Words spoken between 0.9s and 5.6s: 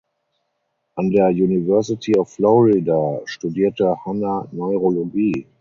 An der University of Florida studierte Hanna Neurologie.